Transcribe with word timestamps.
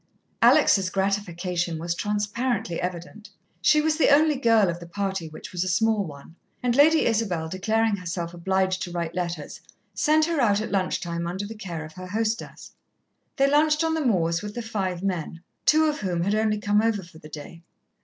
Alex's 0.41 0.89
gratification 0.89 1.77
was 1.77 1.93
transparently 1.93 2.81
evident. 2.81 3.29
She 3.61 3.81
was 3.81 3.97
the 3.99 4.09
only 4.09 4.35
girl 4.35 4.67
of 4.67 4.79
the 4.79 4.87
party, 4.87 5.29
which 5.29 5.51
was 5.51 5.63
a 5.63 5.67
small 5.67 6.03
one; 6.03 6.35
and 6.63 6.75
Lady 6.75 7.05
Isabel, 7.05 7.47
declaring 7.47 7.97
herself 7.97 8.33
obliged 8.33 8.81
to 8.81 8.91
write 8.91 9.13
letters, 9.13 9.61
sent 9.93 10.25
her 10.25 10.41
out 10.41 10.59
at 10.59 10.71
lunch 10.71 11.01
time 11.01 11.27
under 11.27 11.45
the 11.45 11.53
care 11.53 11.85
of 11.85 11.93
her 11.93 12.07
hostess. 12.07 12.71
They 13.35 13.47
lunched 13.47 13.83
on 13.83 13.93
the 13.93 14.03
moors 14.03 14.41
with 14.41 14.55
the 14.55 14.63
five 14.63 15.03
men, 15.03 15.41
two 15.67 15.85
of 15.85 15.99
whom 15.99 16.23
had 16.23 16.33
only 16.33 16.57
come 16.57 16.81
over 16.81 17.03
for 17.03 17.19
the 17.19 17.29
day. 17.29 17.61